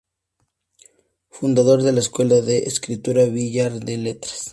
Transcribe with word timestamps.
Fundador 1.29 1.83
de 1.83 1.91
la 1.93 1.99
escuela 1.99 2.41
de 2.41 2.63
escritura 2.63 3.25
Billar 3.25 3.73
de 3.73 3.97
letras. 3.97 4.49